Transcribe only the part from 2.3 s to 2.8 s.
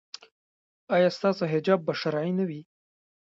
نه وي؟